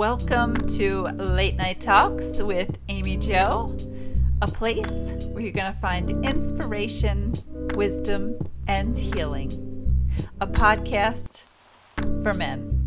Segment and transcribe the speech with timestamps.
[0.00, 3.76] Welcome to Late Night Talks with Amy Joe,
[4.40, 7.34] a place where you're going to find inspiration,
[7.74, 10.08] wisdom, and healing.
[10.40, 11.42] A podcast
[12.22, 12.78] for men.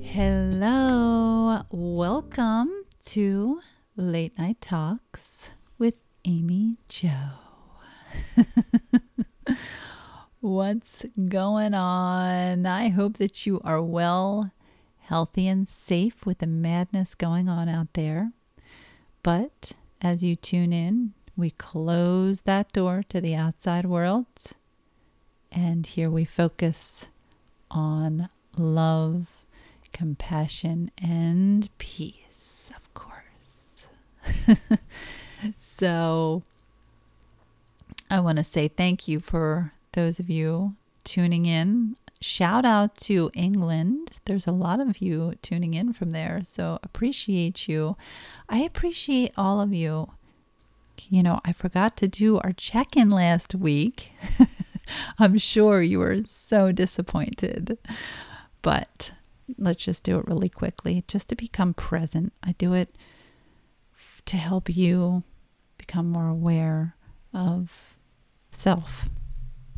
[0.00, 3.60] Hello, welcome to
[3.96, 7.32] Late Night Talks with Amy Joe.
[10.42, 12.66] What's going on?
[12.66, 14.50] I hope that you are well,
[14.98, 18.32] healthy, and safe with the madness going on out there.
[19.22, 24.26] But as you tune in, we close that door to the outside world.
[25.52, 27.06] And here we focus
[27.70, 29.28] on love,
[29.92, 33.86] compassion, and peace, of course.
[35.60, 36.42] so
[38.10, 41.96] I want to say thank you for those of you tuning in.
[42.20, 44.18] Shout out to England.
[44.26, 46.42] There's a lot of you tuning in from there.
[46.44, 47.96] So appreciate you.
[48.48, 50.10] I appreciate all of you.
[51.08, 54.12] You know, I forgot to do our check in last week.
[55.18, 57.76] I'm sure you were so disappointed.
[58.62, 59.12] But
[59.58, 62.32] let's just do it really quickly just to become present.
[62.42, 62.94] I do it
[64.26, 65.24] to help you
[65.76, 66.94] become more aware
[67.34, 67.96] of
[68.52, 69.08] self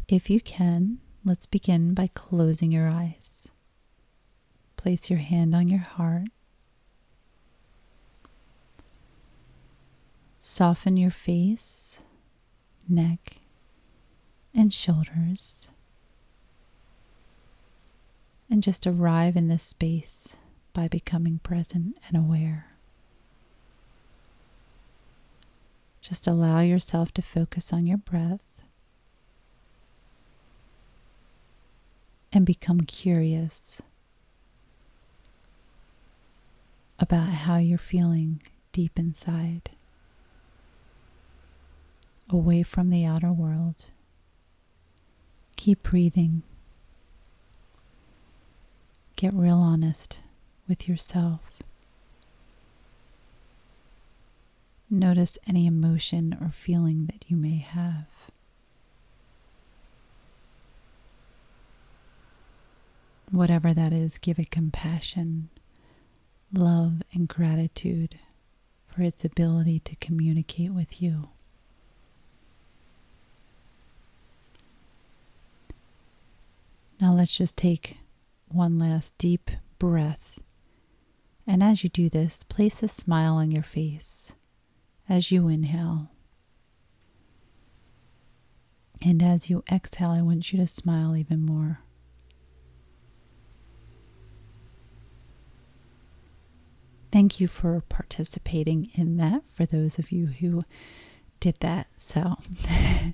[0.08, 3.48] if you can, let's begin by closing your eyes.
[4.76, 6.28] Place your hand on your heart.
[10.42, 12.00] Soften your face,
[12.86, 13.38] neck,
[14.54, 15.68] and shoulders.
[18.50, 20.36] And just arrive in this space
[20.74, 22.66] by becoming present and aware.
[26.02, 28.42] Just allow yourself to focus on your breath
[32.34, 33.80] and become curious
[36.98, 39.70] about how you're feeling deep inside,
[42.28, 43.86] away from the outer world.
[45.56, 46.42] Keep breathing.
[49.14, 50.18] Get real honest
[50.68, 51.40] with yourself.
[54.90, 58.06] Notice any emotion or feeling that you may have.
[63.30, 65.48] Whatever that is, give it compassion,
[66.52, 68.18] love, and gratitude
[68.86, 71.28] for its ability to communicate with you.
[77.00, 77.98] Now let's just take
[78.48, 80.38] one last deep breath.
[81.46, 84.32] And as you do this, place a smile on your face
[85.08, 86.10] as you inhale.
[89.02, 91.80] And as you exhale, I want you to smile even more.
[97.14, 100.64] Thank you for participating in that for those of you who
[101.38, 101.86] did that.
[101.96, 102.38] So,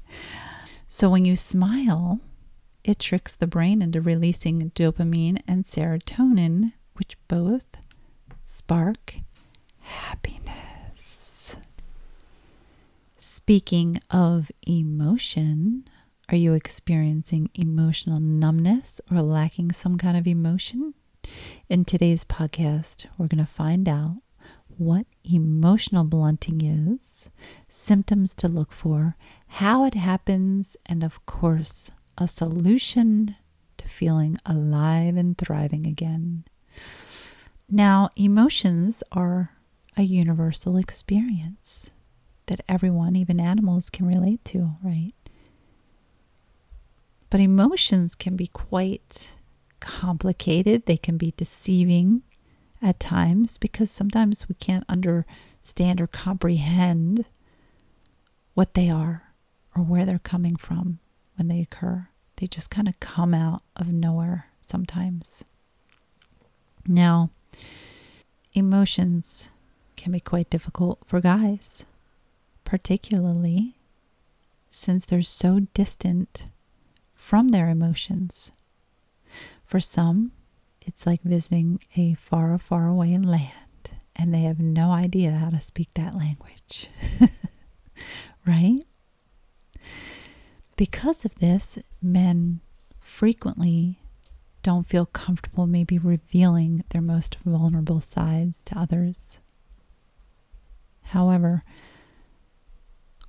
[0.89, 2.19] so when you smile,
[2.83, 7.67] it tricks the brain into releasing dopamine and serotonin, which both
[8.43, 9.17] spark
[9.81, 11.57] happiness.
[13.19, 15.85] Speaking of emotion,
[16.31, 20.95] are you experiencing emotional numbness or lacking some kind of emotion?
[21.69, 24.17] In today's podcast, we're going to find out
[24.77, 27.29] what emotional blunting is,
[27.69, 33.37] symptoms to look for, how it happens, and of course, a solution
[33.77, 36.45] to feeling alive and thriving again.
[37.69, 39.53] Now, emotions are
[39.97, 41.91] a universal experience
[42.47, 45.13] that everyone, even animals, can relate to, right?
[47.29, 49.35] But emotions can be quite
[49.81, 52.23] complicated, they can be deceiving
[52.83, 57.27] at times because sometimes we can't understand or comprehend
[58.55, 59.23] what they are
[59.77, 60.99] or where they're coming from
[61.37, 62.09] when they occur.
[62.37, 65.45] They just kind of come out of nowhere sometimes.
[66.87, 67.31] Now,
[68.55, 69.51] emotions
[69.97, 71.85] can be quite difficult for guys,
[72.65, 73.75] particularly
[74.71, 76.47] since they're so distant
[77.15, 78.51] from their emotions.
[79.71, 80.33] For some,
[80.81, 83.53] it's like visiting a far, far away land
[84.17, 86.89] and they have no idea how to speak that language.
[88.45, 88.81] right?
[90.75, 92.63] Because of this, men
[92.99, 94.01] frequently
[94.65, 99.39] don't feel comfortable maybe revealing their most vulnerable sides to others.
[101.03, 101.63] However,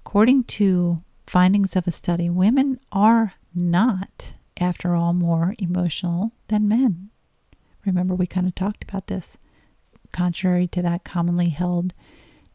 [0.04, 7.10] according to findings of a study, women are not after all, more emotional than men.
[7.86, 9.38] Remember, we kind of talked about this.
[10.12, 11.94] Contrary to that commonly held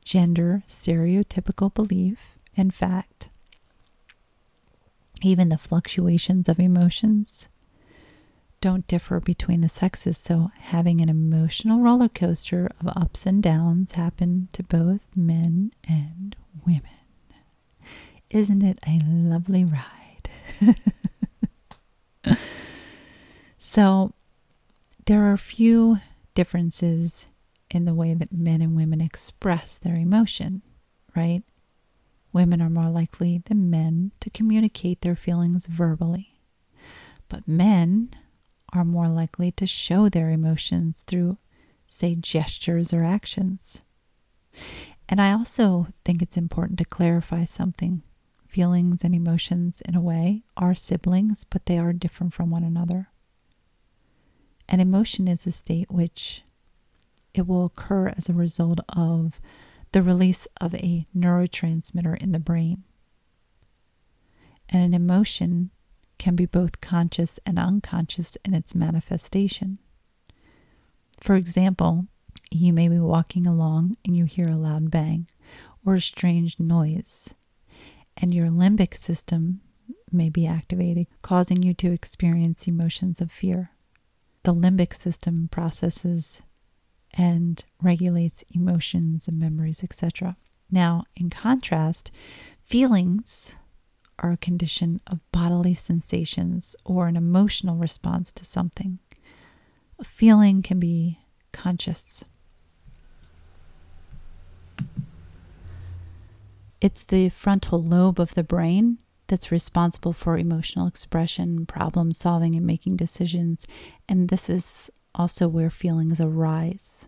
[0.05, 2.19] gender stereotypical belief,
[2.55, 3.26] in fact,
[5.23, 7.49] even the fluctuations of emotions
[8.61, 10.19] don't differ between the sexes.
[10.19, 16.37] So, having an emotional roller coaster of ups and downs happen to both men and
[16.67, 16.82] women.
[18.31, 20.29] Isn't it a lovely ride?
[23.58, 24.12] so,
[25.06, 25.99] there are a few
[26.34, 27.26] differences
[27.70, 30.62] in the way that men and women express their emotion,
[31.14, 31.43] right?
[32.32, 36.40] Women are more likely than men to communicate their feelings verbally,
[37.28, 38.11] but men
[38.73, 41.38] are more likely to show their emotions through,
[41.88, 43.82] say, gestures or actions.
[45.08, 48.02] And I also think it's important to clarify something.
[48.56, 53.11] Feelings and emotions, in a way, are siblings, but they are different from one another.
[54.67, 56.43] An emotion is a state which
[57.35, 59.43] it will occur as a result of
[59.93, 62.85] the release of a neurotransmitter in the brain.
[64.70, 65.69] And an emotion
[66.17, 69.76] can be both conscious and unconscious in its manifestation.
[71.20, 72.06] For example,
[72.50, 75.29] you may be walking along and you hear a loud bang
[75.85, 77.35] or a strange noise,
[78.16, 79.60] and your limbic system
[80.10, 83.70] may be activated, causing you to experience emotions of fear.
[84.44, 86.40] The limbic system processes
[87.12, 90.36] and regulates emotions and memories, etc.
[90.70, 92.10] Now, in contrast,
[92.64, 93.54] feelings
[94.18, 98.98] are a condition of bodily sensations or an emotional response to something.
[99.98, 101.20] A feeling can be
[101.52, 102.24] conscious.
[106.81, 112.67] It's the frontal lobe of the brain that's responsible for emotional expression, problem solving, and
[112.67, 113.67] making decisions.
[114.08, 117.06] And this is also where feelings arise.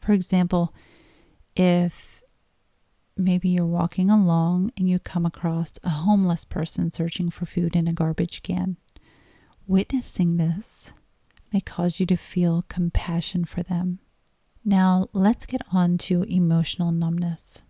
[0.00, 0.74] For example,
[1.54, 2.22] if
[3.16, 7.86] maybe you're walking along and you come across a homeless person searching for food in
[7.86, 8.76] a garbage can.
[9.66, 10.90] Witnessing this
[11.52, 13.98] may cause you to feel compassion for them.
[14.64, 17.62] Now, let's get on to emotional numbness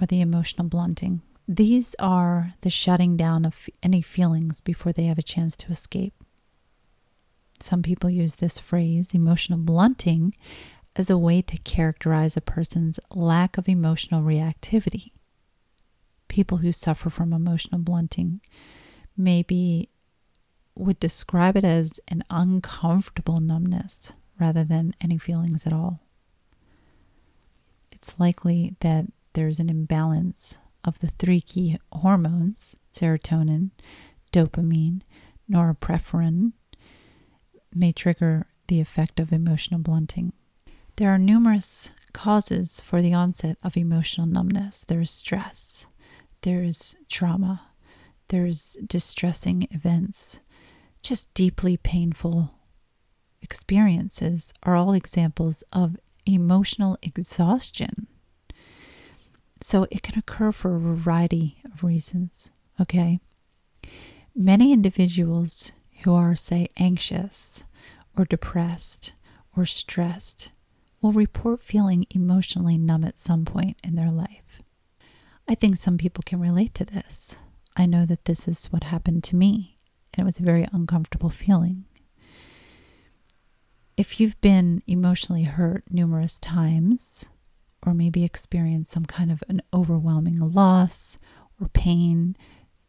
[0.00, 1.22] or the emotional blunting.
[1.46, 6.14] These are the shutting down of any feelings before they have a chance to escape.
[7.60, 10.34] Some people use this phrase, emotional blunting,
[10.96, 15.08] as a way to characterize a person's lack of emotional reactivity.
[16.28, 18.40] People who suffer from emotional blunting
[19.16, 19.90] maybe
[20.74, 26.00] would describe it as an uncomfortable numbness rather than any feelings at all.
[27.92, 33.70] It's likely that there's an imbalance of the three key hormones serotonin,
[34.32, 35.02] dopamine,
[35.50, 36.52] norepinephrine
[37.74, 40.32] may trigger the effect of emotional blunting.
[40.96, 44.84] There are numerous causes for the onset of emotional numbness.
[44.86, 45.86] There's stress,
[46.42, 47.62] there's trauma,
[48.28, 50.40] there's distressing events,
[51.02, 52.54] just deeply painful
[53.42, 58.06] experiences are all examples of emotional exhaustion.
[59.66, 63.18] So it can occur for a variety of reasons, okay?
[64.36, 65.72] Many individuals
[66.02, 67.64] who are, say, anxious
[68.14, 69.14] or depressed
[69.56, 70.50] or stressed
[71.00, 74.60] will report feeling emotionally numb at some point in their life.
[75.48, 77.36] I think some people can relate to this.
[77.74, 79.78] I know that this is what happened to me,
[80.12, 81.86] and it was a very uncomfortable feeling.
[83.96, 87.30] If you've been emotionally hurt numerous times,
[87.84, 91.18] or maybe experience some kind of an overwhelming loss
[91.60, 92.36] or pain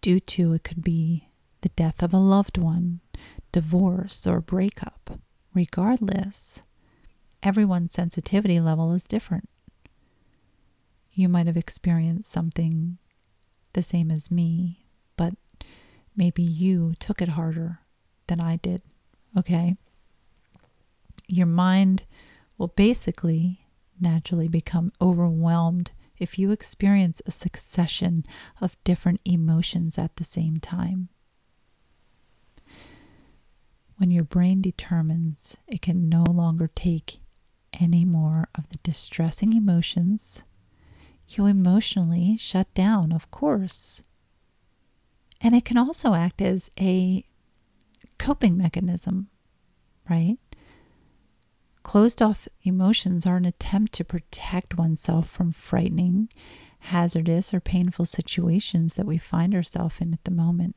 [0.01, 1.29] due to it could be
[1.61, 2.99] the death of a loved one,
[3.51, 5.19] divorce, or breakup,
[5.53, 6.61] regardless,
[7.41, 9.49] everyone's sensitivity level is different.
[11.11, 12.97] You might have experienced something
[13.73, 14.85] the same as me,
[15.17, 15.33] but
[16.15, 17.79] maybe you took it harder
[18.27, 18.81] than I did.
[19.37, 19.75] Okay?
[21.27, 22.03] Your mind
[22.57, 23.64] will basically
[23.99, 28.25] naturally become overwhelmed if you experience a succession
[28.61, 31.09] of different emotions at the same time.
[33.97, 37.19] When your brain determines it can no longer take
[37.73, 40.41] any more of the distressing emotions,
[41.27, 44.01] you emotionally shut down, of course.
[45.41, 47.25] And it can also act as a
[48.17, 49.29] coping mechanism,
[50.09, 50.37] right?
[51.85, 56.29] Closed off emotions are an attempt to protect oneself from frightening,
[56.79, 60.75] hazardous, or painful situations that we find ourselves in at the moment.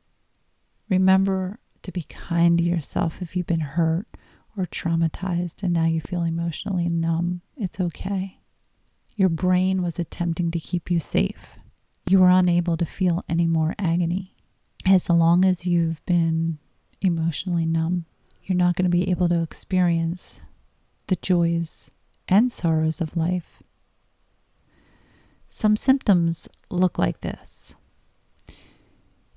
[0.87, 4.05] Remember to be kind to yourself if you've been hurt
[4.55, 7.41] or traumatized and now you feel emotionally numb.
[7.57, 8.37] It's okay.
[9.15, 11.57] Your brain was attempting to keep you safe.
[12.07, 14.35] You were unable to feel any more agony.
[14.85, 16.59] As long as you've been
[17.01, 18.05] emotionally numb,
[18.43, 20.39] you're not going to be able to experience
[21.09, 21.89] the joys
[22.27, 23.61] and sorrows of life.
[25.49, 27.75] Some symptoms look like this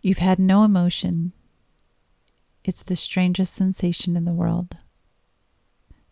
[0.00, 1.33] You've had no emotion,
[2.64, 4.76] it's the strangest sensation in the world.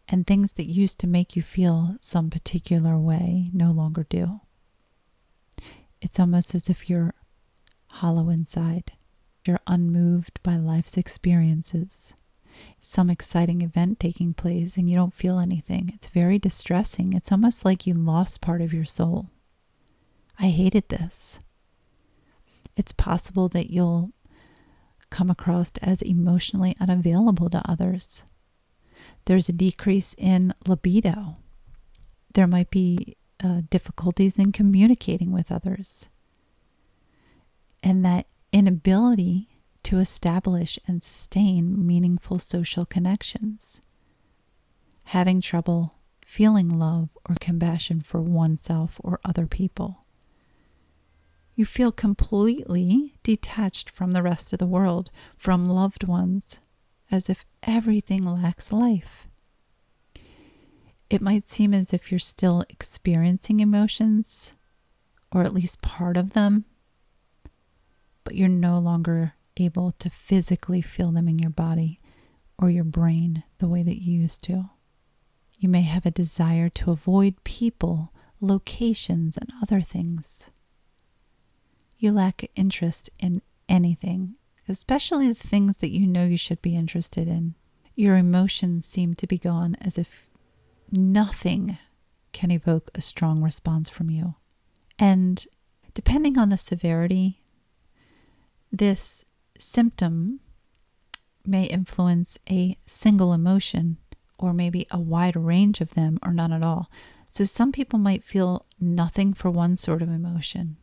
[0.08, 4.40] And things that used to make you feel some particular way no longer do.
[6.00, 7.14] It's almost as if you're
[7.86, 8.92] hollow inside.
[9.46, 12.14] You're unmoved by life's experiences.
[12.80, 15.90] Some exciting event taking place and you don't feel anything.
[15.94, 17.12] It's very distressing.
[17.12, 19.28] It's almost like you lost part of your soul.
[20.38, 21.38] I hated this.
[22.76, 24.12] It's possible that you'll
[25.10, 28.22] come across as emotionally unavailable to others.
[29.26, 31.34] There's a decrease in libido.
[32.32, 36.08] There might be uh, difficulties in communicating with others.
[37.82, 39.48] And that inability
[39.84, 43.80] to establish and sustain meaningful social connections.
[45.04, 45.94] Having trouble
[46.30, 50.04] feeling love or compassion for oneself or other people.
[51.56, 56.60] You feel completely detached from the rest of the world, from loved ones,
[57.10, 59.26] as if everything lacks life.
[61.10, 64.52] It might seem as if you're still experiencing emotions,
[65.32, 66.64] or at least part of them,
[68.22, 71.98] but you're no longer able to physically feel them in your body
[72.58, 74.70] or your brain the way that you used to.
[75.58, 80.50] You may have a desire to avoid people, locations, and other things
[82.00, 84.34] you lack interest in anything,
[84.68, 87.54] especially the things that you know you should be interested in.
[87.94, 90.30] Your emotions seem to be gone as if
[90.90, 91.78] nothing
[92.32, 94.34] can evoke a strong response from you.
[94.98, 95.46] And
[95.92, 97.42] depending on the severity,
[98.72, 99.24] this
[99.60, 100.40] symptom
[101.44, 103.98] may influence a single emotion
[104.38, 106.90] or maybe a wide range of them or none at all.
[107.30, 110.76] So some people might feel nothing for one sort of emotion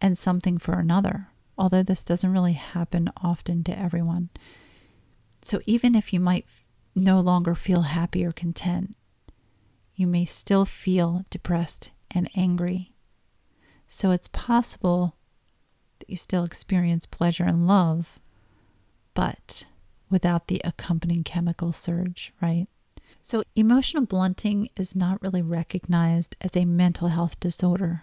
[0.00, 4.28] and something for another, although this doesn't really happen often to everyone.
[5.42, 6.46] So even if you might
[6.94, 8.96] no longer feel happy or content,
[9.94, 12.92] you may still feel depressed and angry.
[13.88, 15.16] So it's possible
[16.08, 18.18] you still experience pleasure and love,
[19.14, 19.64] but
[20.10, 22.66] without the accompanying chemical surge, right?
[23.22, 28.02] So emotional blunting is not really recognized as a mental health disorder.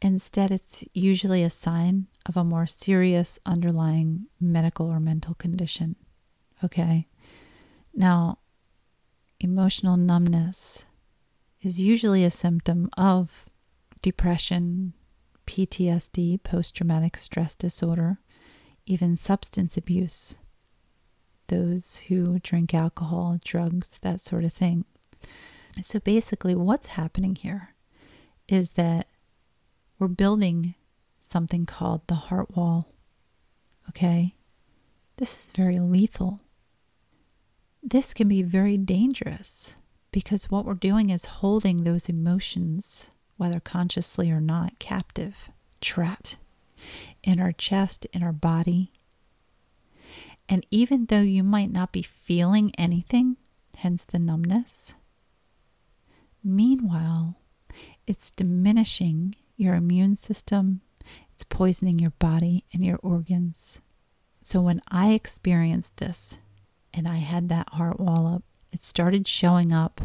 [0.00, 5.96] Instead, it's usually a sign of a more serious underlying medical or mental condition.
[6.62, 7.08] Okay.
[7.94, 8.38] Now,
[9.40, 10.84] emotional numbness
[11.62, 13.46] is usually a symptom of
[14.02, 14.92] depression,
[15.46, 18.18] PTSD, post traumatic stress disorder,
[18.86, 20.36] even substance abuse,
[21.48, 24.84] those who drink alcohol, drugs, that sort of thing.
[25.82, 27.74] So basically, what's happening here
[28.48, 29.06] is that
[29.98, 30.74] we're building
[31.18, 32.88] something called the heart wall.
[33.88, 34.34] Okay?
[35.16, 36.40] This is very lethal.
[37.82, 39.74] This can be very dangerous
[40.12, 43.06] because what we're doing is holding those emotions,
[43.36, 45.34] whether consciously or not, captive,
[45.80, 46.38] trapped
[47.22, 48.92] in our chest, in our body.
[50.48, 53.36] And even though you might not be feeling anything,
[53.76, 54.94] hence the numbness,
[56.42, 57.36] meanwhile,
[58.06, 60.80] it's diminishing your immune system,
[61.32, 63.80] it's poisoning your body and your organs.
[64.44, 66.38] So when I experienced this
[66.94, 70.00] and I had that heart wall up, it started showing up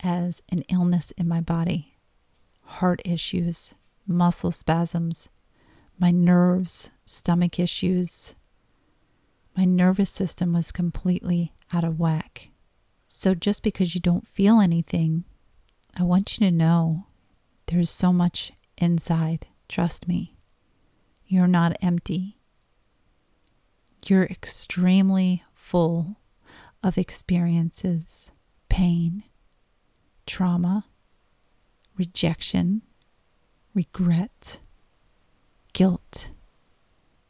[0.00, 1.93] as an illness in my body
[2.74, 3.74] heart issues,
[4.06, 5.28] muscle spasms,
[5.98, 8.34] my nerves, stomach issues.
[9.56, 12.48] My nervous system was completely out of whack.
[13.06, 15.24] So just because you don't feel anything,
[15.96, 17.06] I want you to know
[17.66, 19.46] there's so much inside.
[19.68, 20.36] Trust me.
[21.26, 22.38] You're not empty.
[24.04, 26.16] You're extremely full
[26.82, 28.30] of experiences,
[28.68, 29.22] pain,
[30.26, 30.86] trauma,
[31.96, 32.82] rejection,
[33.74, 34.58] regret,
[35.72, 36.28] guilt,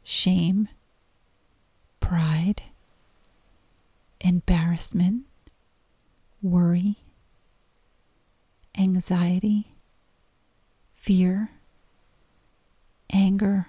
[0.03, 0.67] shame,
[1.99, 2.63] pride,
[4.21, 5.23] embarrassment,
[6.41, 6.97] worry,
[8.77, 9.71] anxiety
[10.95, 11.49] fear,
[13.11, 13.67] anger,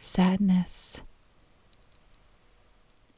[0.00, 1.00] sadness,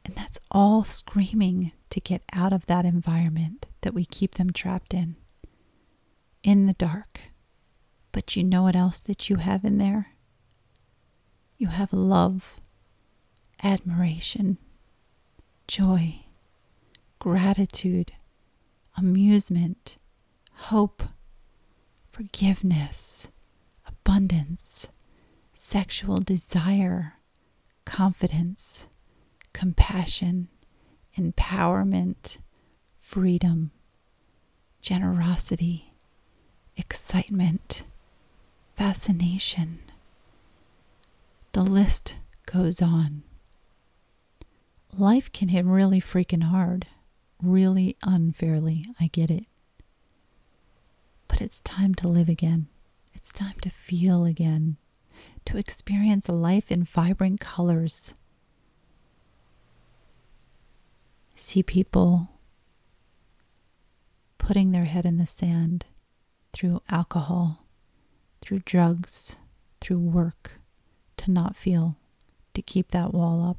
[0.05, 4.95] And that's all screaming to get out of that environment that we keep them trapped
[4.95, 5.17] in,
[6.47, 7.21] in the dark.
[8.13, 10.13] But you know what else that you have in there?
[11.59, 12.55] You have love,
[13.65, 14.59] admiration,
[15.67, 16.21] joy,
[17.19, 18.13] gratitude,
[18.97, 19.99] amusement,
[20.53, 21.03] hope,
[22.13, 23.27] forgiveness,
[23.85, 24.87] abundance,
[25.53, 27.15] sexual desire,
[27.85, 28.87] confidence,
[29.53, 30.49] compassion,
[31.19, 32.39] empowerment,
[33.01, 33.73] freedom,
[34.81, 35.86] generosity,
[36.77, 37.85] excitement,
[38.77, 39.81] fascination.
[41.53, 43.23] The list goes on.
[44.97, 46.87] Life can hit really freaking hard,
[47.43, 48.85] really unfairly.
[49.01, 49.45] I get it.
[51.29, 52.69] But it's time to live again.
[53.15, 54.77] It's time to feel again,
[55.47, 58.15] to experience life in vibrant colors
[61.37, 62.29] see people
[64.39, 65.85] putting their head in the sand
[66.57, 67.67] through alcohol,
[68.41, 69.37] through drugs,
[69.79, 70.53] through work
[71.19, 71.97] to not feel,
[72.55, 73.59] to keep that wall up.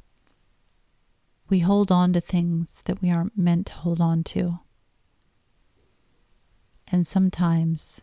[1.48, 4.58] We hold on to things that we aren't meant to hold on to.
[6.88, 8.00] And sometimes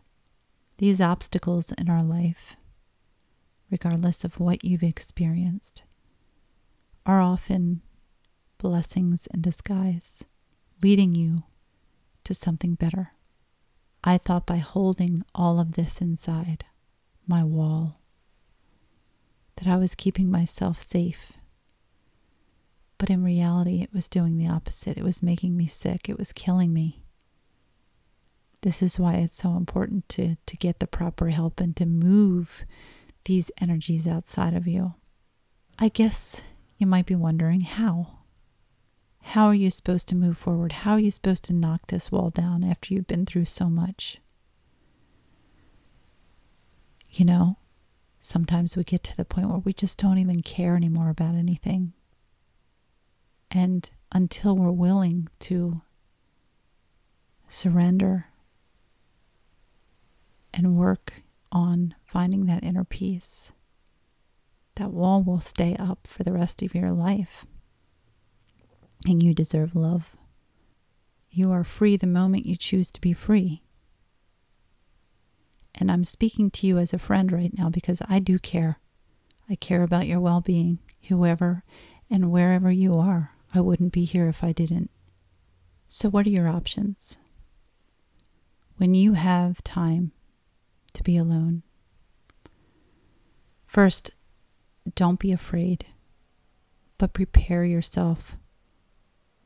[0.78, 2.56] these obstacles in our life,
[3.70, 5.84] regardless of what you've experienced,
[7.06, 7.82] are often
[8.58, 10.24] blessings in disguise,
[10.82, 11.44] leading you
[12.24, 13.12] to something better.
[14.08, 16.64] I thought by holding all of this inside
[17.26, 18.00] my wall
[19.56, 21.34] that I was keeping myself safe.
[23.00, 24.98] But in reality, it was doing the opposite.
[24.98, 26.08] It was making me sick.
[26.08, 27.02] It was killing me.
[28.62, 32.64] This is why it's so important to, to get the proper help and to move
[33.26, 34.94] these energies outside of you.
[35.80, 36.41] I guess
[36.78, 38.14] you might be wondering how.
[39.30, 40.72] How are you supposed to move forward?
[40.72, 44.20] How are you supposed to knock this wall down after you've been through so much?
[47.10, 47.58] You know,
[48.22, 51.94] sometimes we get to the point where we just don't even care anymore about anything.
[53.50, 55.82] And until we're willing to
[57.50, 58.28] surrender
[60.54, 63.52] and work on finding that inner peace,
[64.76, 67.44] that wall will stay up for the rest of your life
[69.06, 70.15] and you deserve love.
[71.30, 73.62] You are free the moment you choose to be free.
[75.74, 78.80] And I'm speaking to you as a friend right now because I do care.
[79.50, 81.63] I care about your well being, whoever
[82.10, 83.32] and wherever you are.
[83.54, 84.89] I wouldn't be here if I didn't.
[85.89, 87.18] So, what are your options?
[88.78, 90.12] When you have time
[90.94, 91.63] to be alone,
[93.65, 94.15] first,
[94.96, 95.86] don't be afraid,
[96.98, 98.36] but prepare yourself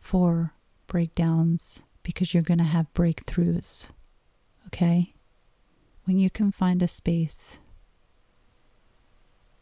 [0.10, 0.54] for
[0.88, 3.90] breakdowns because you're going to have breakthroughs.
[4.66, 5.14] Okay?
[6.06, 7.60] When you can find a space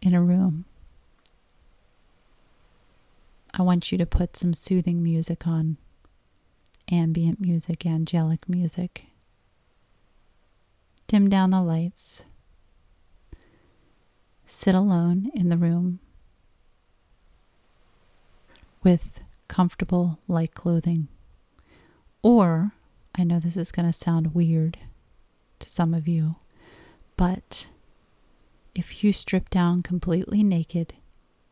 [0.01, 0.63] in a room,
[3.53, 5.75] I want you to put some soothing music on
[6.89, 9.07] ambient music, angelic music.
[11.09, 12.21] Dim down the lights.
[14.47, 15.99] Sit alone in the room
[18.81, 21.07] with comfortable, light clothing.
[22.21, 22.73] Or,
[23.15, 24.77] I know this is going to sound weird
[25.59, 26.35] to some of you,
[27.15, 27.67] but
[28.75, 30.93] if you strip down completely naked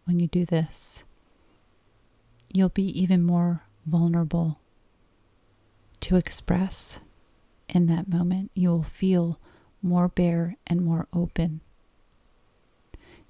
[0.06, 1.04] when you do this,
[2.54, 4.60] you'll be even more vulnerable
[6.02, 7.00] to express
[7.68, 8.52] in that moment.
[8.54, 9.40] You will feel
[9.82, 11.62] more bare and more open.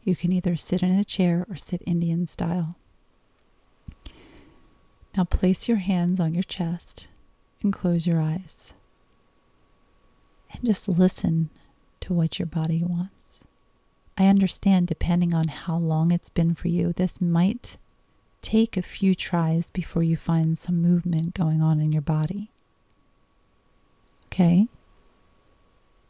[0.03, 2.77] You can either sit in a chair or sit Indian style.
[5.15, 7.07] Now place your hands on your chest
[7.61, 8.73] and close your eyes.
[10.51, 11.49] And just listen
[12.01, 13.41] to what your body wants.
[14.17, 17.77] I understand, depending on how long it's been for you, this might
[18.41, 22.51] take a few tries before you find some movement going on in your body.
[24.27, 24.67] Okay?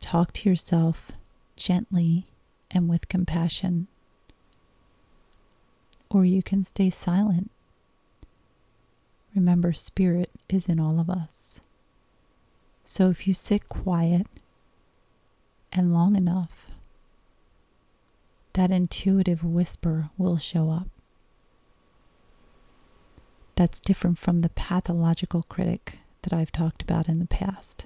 [0.01, 1.11] Talk to yourself
[1.55, 2.27] gently
[2.69, 3.87] and with compassion.
[6.09, 7.49] Or you can stay silent
[9.35, 11.59] Remember, Spirit is in all of us.
[12.85, 14.27] So if you sit quiet
[15.73, 16.51] and long enough,
[18.53, 20.87] that intuitive whisper will show up.
[23.55, 27.85] That's different from the pathological critic that I've talked about in the past.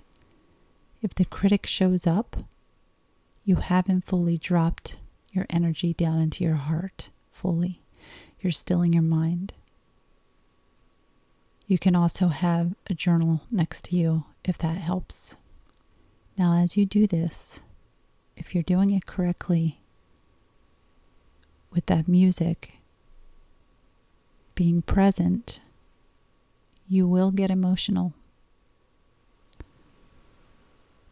[1.01, 2.37] If the critic shows up,
[3.45, 4.97] you haven't fully dropped
[5.31, 7.81] your energy down into your heart fully.
[8.41, 9.53] You're still in your mind.
[11.69, 15.35] You can also have a journal next to you if that helps.
[16.35, 17.59] Now, as you do this,
[18.35, 19.79] if you're doing it correctly
[21.69, 22.79] with that music,
[24.55, 25.61] being present,
[26.87, 28.13] you will get emotional.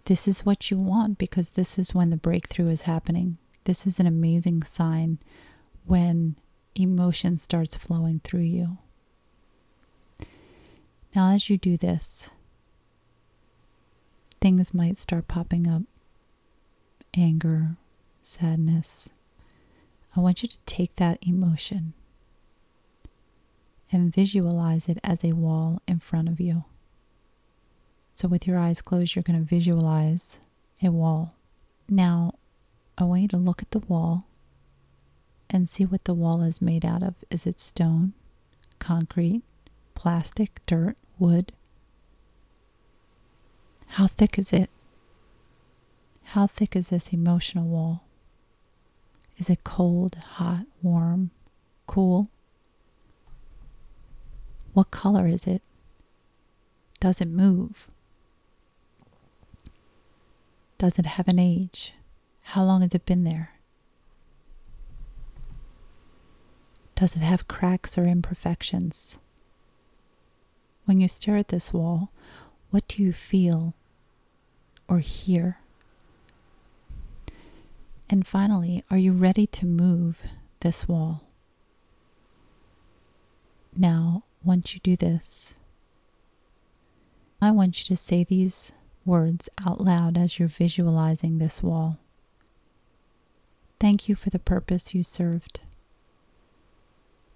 [0.06, 3.38] This is what you want because this is when the breakthrough is happening.
[3.65, 5.20] This is an amazing sign
[5.86, 6.36] when
[6.74, 8.80] emotion starts flowing through you.
[11.15, 12.30] Now, as you do this,
[14.39, 15.84] things might start popping up
[17.13, 17.72] anger,
[18.22, 19.10] sadness.
[20.15, 21.93] I want you to take that emotion
[23.91, 26.65] and visualize it as a wall in front of you.
[28.13, 30.38] So, with your eyes closed, you're going to visualize
[30.82, 31.36] a wall.
[31.88, 32.34] Now,
[32.98, 34.26] I want you to look at the wall
[35.50, 37.15] and see what the wall is made out of.
[37.30, 38.13] Is it stone,
[38.80, 39.43] concrete,
[39.97, 41.51] plastic, dirt, wood?
[43.88, 44.69] How thick is it?
[46.23, 48.03] How thick is this emotional wall?
[49.38, 51.31] Is it cold, hot, warm,
[51.88, 52.29] cool?
[54.73, 55.63] What color is it?
[56.99, 57.88] Does it move?
[60.77, 61.93] Does it have an age?
[62.53, 63.53] How long has it been there?
[66.95, 69.17] Does it have cracks or imperfections?
[70.88, 72.13] When you stare at this wall,
[72.71, 73.73] what do you feel
[74.88, 75.58] or hear?
[78.10, 80.21] And finally, are you ready to move
[80.62, 81.23] this wall?
[83.76, 85.56] Now, once you do this,
[87.41, 88.71] I want you to say these
[89.06, 92.00] words out loud as you're visualizing this wall.
[93.78, 95.60] Thank you for the purpose you served.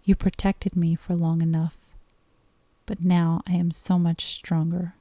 [0.05, 1.75] You protected me for long enough,
[2.91, 4.95] but now I am so much stronger.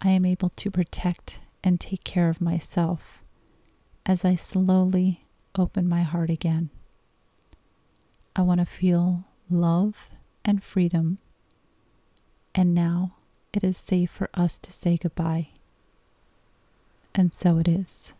[0.00, 3.22] I am able to protect and take care of myself
[4.06, 6.70] as I slowly open my heart again.
[8.34, 9.96] I want to feel love
[10.46, 11.18] and freedom,
[12.54, 13.16] and now
[13.52, 15.48] it is safe for us to say goodbye.
[17.14, 18.14] And so it is.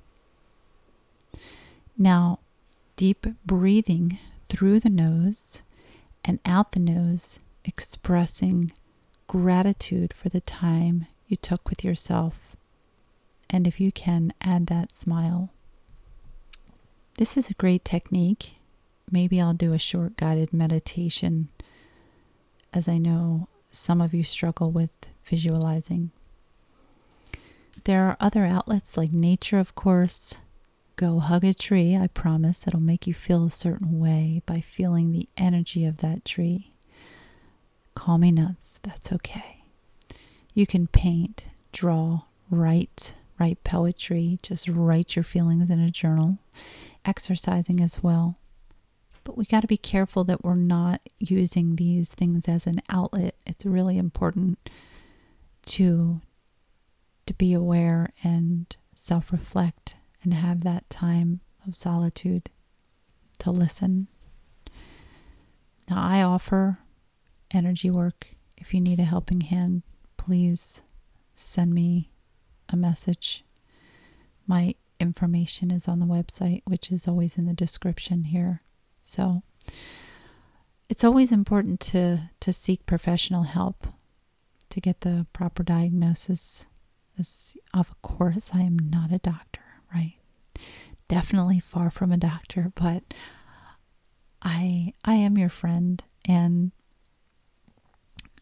[1.97, 2.41] Now,
[2.97, 4.19] deep breathing
[4.51, 5.63] through the nose
[6.23, 8.73] and out the nose, expressing
[9.27, 12.57] gratitude for the time you took with yourself.
[13.51, 15.51] And if you can, add that smile.
[17.19, 18.53] This is a great technique.
[19.11, 21.49] Maybe I'll do a short guided meditation,
[22.73, 24.91] as I know some of you struggle with
[25.25, 26.11] visualizing.
[27.85, 30.35] There are other outlets like nature, of course,
[30.97, 31.95] Go hug a tree.
[31.95, 36.25] I promise it'll make you feel a certain way by feeling the energy of that
[36.25, 36.71] tree.
[37.97, 38.79] Call me nuts.
[38.85, 39.65] That's okay.
[40.55, 44.39] You can paint, draw, write, write poetry.
[44.43, 46.39] Just write your feelings in a journal.
[47.05, 48.37] Exercising as well.
[49.25, 53.35] But we got to be careful that we're not using these things as an outlet.
[53.45, 54.71] It's really important
[55.67, 56.21] to
[57.27, 62.51] to be aware and self-reflect and have that time of solitude
[63.39, 64.07] to listen.
[65.91, 66.79] Now, I offer
[67.51, 68.29] energy work.
[68.57, 69.83] If you need a helping hand,
[70.17, 70.81] please
[71.35, 72.11] send me
[72.69, 73.45] a message.
[74.47, 78.61] My information is on the website, which is always in the description here.
[79.03, 79.43] So,
[80.89, 83.89] it's always important to, to seek professional help
[84.71, 86.65] to get the proper diagnosis.
[87.19, 89.61] As of course, I am not a doctor
[89.95, 90.15] right?
[91.09, 93.03] Definitely far from a doctor, but
[94.43, 96.73] I I am your friend and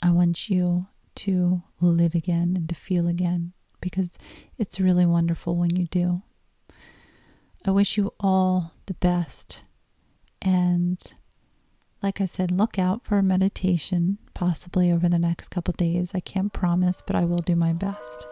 [0.04, 4.18] I want you to live again and to feel again because
[4.58, 6.20] it's really wonderful when you do.
[7.64, 9.62] I wish you all the best
[10.42, 11.00] and
[12.02, 16.10] like I said, look out for a meditation possibly over the next couple days.
[16.12, 18.26] I can't promise, but I will do my best.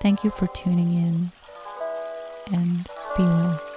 [0.00, 1.30] Thank you for tuning in
[2.52, 3.69] and be well.